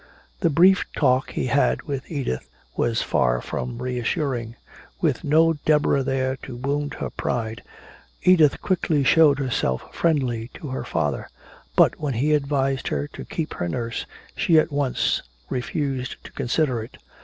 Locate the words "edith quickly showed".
8.23-9.37